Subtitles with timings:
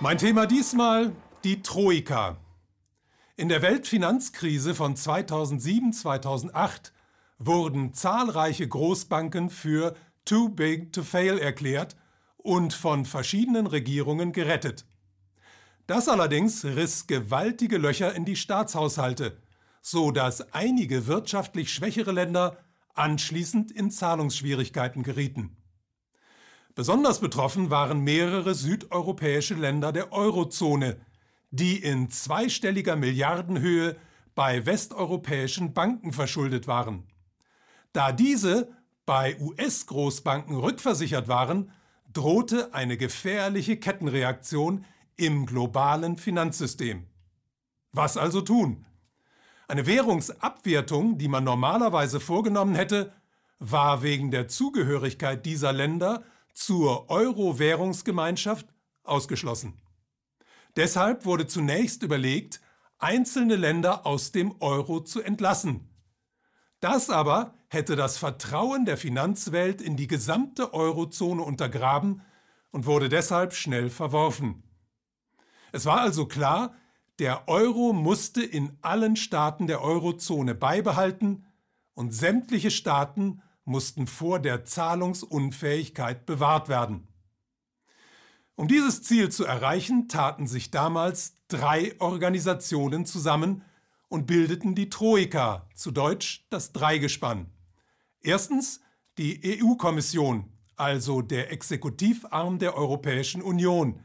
[0.00, 1.10] Mein Thema diesmal
[1.42, 2.36] die Troika.
[3.36, 6.92] In der Weltfinanzkrise von 2007-2008
[7.40, 11.96] wurden zahlreiche Großbanken für too big to fail erklärt
[12.36, 14.86] und von verschiedenen Regierungen gerettet.
[15.88, 19.42] Das allerdings riss gewaltige Löcher in die Staatshaushalte,
[19.82, 22.56] so dass einige wirtschaftlich schwächere Länder
[22.94, 25.57] anschließend in Zahlungsschwierigkeiten gerieten.
[26.78, 31.00] Besonders betroffen waren mehrere südeuropäische Länder der Eurozone,
[31.50, 33.96] die in zweistelliger Milliardenhöhe
[34.36, 37.02] bei westeuropäischen Banken verschuldet waren.
[37.92, 38.68] Da diese
[39.06, 41.72] bei US-Großbanken rückversichert waren,
[42.12, 44.84] drohte eine gefährliche Kettenreaktion
[45.16, 47.08] im globalen Finanzsystem.
[47.90, 48.86] Was also tun?
[49.66, 53.12] Eine Währungsabwertung, die man normalerweise vorgenommen hätte,
[53.58, 56.22] war wegen der Zugehörigkeit dieser Länder
[56.58, 58.66] zur Euro-Währungsgemeinschaft
[59.04, 59.80] ausgeschlossen.
[60.74, 62.60] Deshalb wurde zunächst überlegt,
[62.98, 65.88] einzelne Länder aus dem Euro zu entlassen.
[66.80, 72.22] Das aber hätte das Vertrauen der Finanzwelt in die gesamte Eurozone untergraben
[72.72, 74.64] und wurde deshalb schnell verworfen.
[75.70, 76.74] Es war also klar,
[77.20, 81.46] der Euro musste in allen Staaten der Eurozone beibehalten
[81.94, 87.06] und sämtliche Staaten mussten vor der Zahlungsunfähigkeit bewahrt werden.
[88.56, 93.62] Um dieses Ziel zu erreichen, taten sich damals drei Organisationen zusammen
[94.08, 97.52] und bildeten die Troika, zu Deutsch das Dreigespann.
[98.20, 98.80] Erstens
[99.16, 104.00] die EU-Kommission, also der Exekutivarm der Europäischen Union.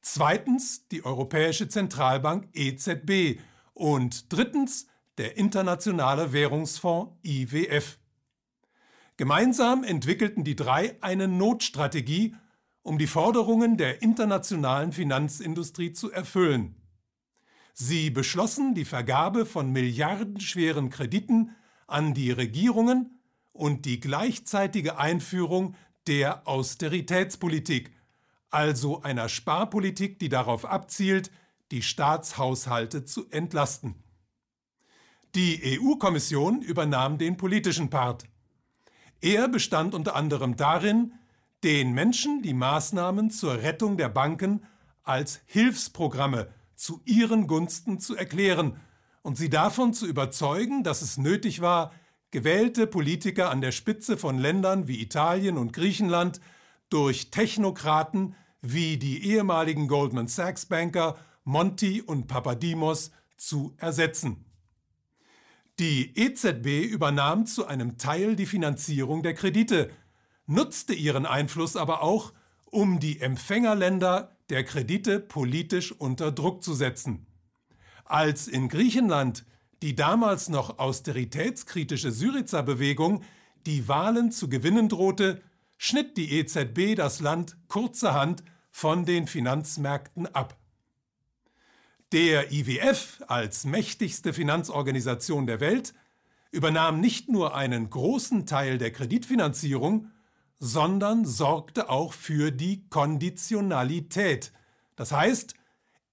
[0.00, 3.40] Zweitens die Europäische Zentralbank EZB
[3.74, 7.98] und drittens der Internationale Währungsfonds IWF.
[9.18, 12.36] Gemeinsam entwickelten die drei eine Notstrategie,
[12.82, 16.76] um die Forderungen der internationalen Finanzindustrie zu erfüllen.
[17.74, 21.50] Sie beschlossen die Vergabe von milliardenschweren Krediten
[21.88, 23.20] an die Regierungen
[23.50, 25.74] und die gleichzeitige Einführung
[26.06, 27.90] der Austeritätspolitik,
[28.50, 31.32] also einer Sparpolitik, die darauf abzielt,
[31.72, 33.96] die Staatshaushalte zu entlasten.
[35.34, 38.28] Die EU-Kommission übernahm den politischen Part.
[39.20, 41.12] Er bestand unter anderem darin,
[41.64, 44.64] den Menschen die Maßnahmen zur Rettung der Banken
[45.02, 48.80] als Hilfsprogramme zu ihren Gunsten zu erklären
[49.22, 51.92] und sie davon zu überzeugen, dass es nötig war,
[52.30, 56.40] gewählte Politiker an der Spitze von Ländern wie Italien und Griechenland
[56.88, 64.44] durch Technokraten wie die ehemaligen Goldman Sachs Banker Monti und Papadimos zu ersetzen.
[65.78, 69.90] Die EZB übernahm zu einem Teil die Finanzierung der Kredite,
[70.46, 72.32] nutzte ihren Einfluss aber auch,
[72.66, 77.26] um die Empfängerländer der Kredite politisch unter Druck zu setzen.
[78.04, 79.44] Als in Griechenland
[79.82, 83.22] die damals noch austeritätskritische Syriza-Bewegung
[83.64, 85.40] die Wahlen zu gewinnen drohte,
[85.76, 90.56] schnitt die EZB das Land kurzerhand von den Finanzmärkten ab.
[92.12, 95.92] Der IWF als mächtigste Finanzorganisation der Welt
[96.50, 100.10] übernahm nicht nur einen großen Teil der Kreditfinanzierung,
[100.58, 104.52] sondern sorgte auch für die Konditionalität.
[104.96, 105.52] Das heißt,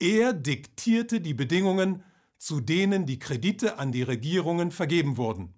[0.00, 2.02] er diktierte die Bedingungen,
[2.38, 5.52] zu denen die Kredite an die Regierungen vergeben wurden.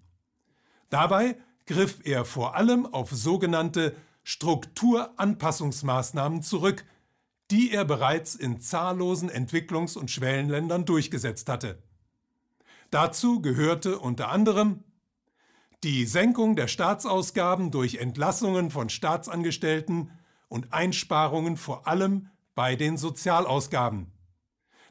[0.90, 6.84] Dabei griff er vor allem auf sogenannte Strukturanpassungsmaßnahmen zurück,
[7.54, 11.80] die er bereits in zahllosen Entwicklungs- und Schwellenländern durchgesetzt hatte.
[12.90, 14.82] Dazu gehörte unter anderem
[15.84, 20.10] die Senkung der Staatsausgaben durch Entlassungen von Staatsangestellten
[20.48, 24.10] und Einsparungen vor allem bei den Sozialausgaben.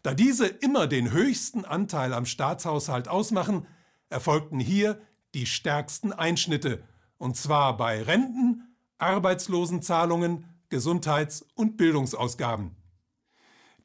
[0.01, 3.67] Da diese immer den höchsten Anteil am Staatshaushalt ausmachen,
[4.09, 5.01] erfolgten hier
[5.33, 6.81] die stärksten Einschnitte,
[7.17, 12.75] und zwar bei Renten, Arbeitslosenzahlungen, Gesundheits- und Bildungsausgaben.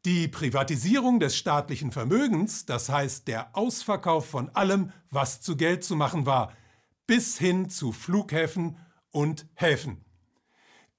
[0.07, 5.97] Die Privatisierung des staatlichen Vermögens, das heißt der Ausverkauf von allem, was zu Geld zu
[5.97, 6.55] machen war,
[7.07, 8.79] bis hin zu Flughäfen
[9.11, 10.03] und Häfen.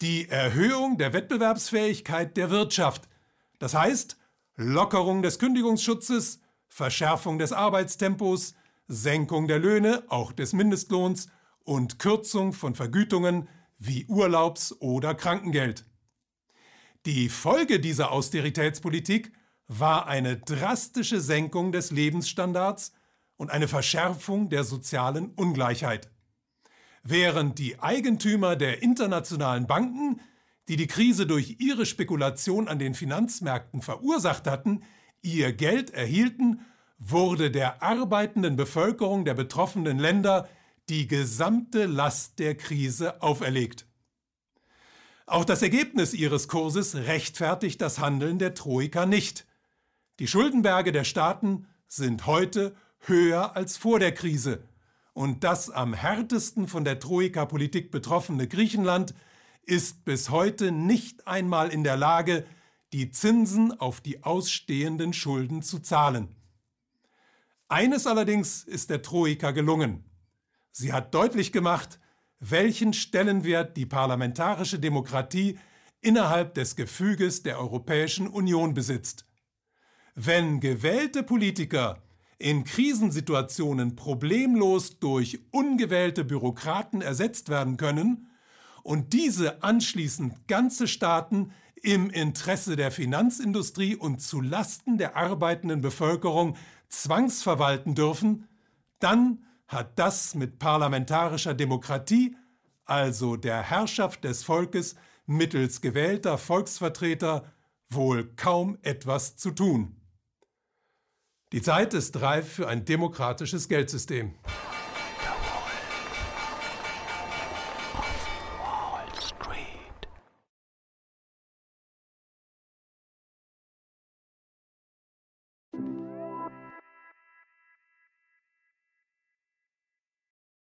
[0.04, 3.10] Die Erhöhung der Wettbewerbsfähigkeit der Wirtschaft,
[3.58, 4.16] das heißt
[4.58, 8.54] Lockerung des Kündigungsschutzes, Verschärfung des Arbeitstempos,
[8.88, 11.30] Senkung der Löhne, auch des Mindestlohns
[11.64, 15.86] und Kürzung von Vergütungen wie Urlaubs- oder Krankengeld.
[17.06, 19.32] Die Folge dieser Austeritätspolitik
[19.68, 22.94] war eine drastische Senkung des Lebensstandards
[23.38, 26.12] und eine Verschärfung der sozialen Ungleichheit.
[27.04, 30.22] Während die Eigentümer der internationalen Banken
[30.70, 34.84] die die Krise durch ihre Spekulation an den Finanzmärkten verursacht hatten,
[35.24, 36.62] ihr Geld erhielten,
[37.00, 40.48] wurde der arbeitenden Bevölkerung der betroffenen Länder
[40.90, 43.86] die gesamte Last der Krise auferlegt.
[45.28, 49.46] Auch das Ergebnis ihres Kurses rechtfertigt das Handeln der Troika nicht.
[50.18, 54.64] Die Schuldenberge der Staaten sind heute höher als vor der Krise.
[55.14, 59.14] Und das am härtesten von der Troika-Politik betroffene Griechenland
[59.64, 62.46] ist bis heute nicht einmal in der Lage,
[62.92, 66.36] die Zinsen auf die ausstehenden Schulden zu zahlen.
[67.68, 70.09] Eines allerdings ist der Troika gelungen.
[70.72, 72.00] Sie hat deutlich gemacht,
[72.40, 75.60] welchen Stellenwert die parlamentarische Demokratie
[76.02, 79.26] innerhalb des Gefüges der Europäischen Union besitzt.
[80.16, 82.02] Wenn gewählte Politiker
[82.38, 88.30] in Krisensituationen problemlos durch ungewählte Bürokraten ersetzt werden können
[88.82, 91.52] und diese anschließend ganze Staaten
[91.82, 96.56] im Interesse der Finanzindustrie und zu Lasten der arbeitenden Bevölkerung
[96.88, 98.48] zwangsverwalten dürfen,
[99.00, 102.36] dann hat das mit parlamentarischer Demokratie,
[102.86, 104.96] also der Herrschaft des Volkes
[105.26, 107.54] mittels gewählter Volksvertreter,
[107.88, 109.96] wohl kaum etwas zu tun.
[111.54, 114.36] Die Zeit ist reif für ein demokratisches Geldsystem.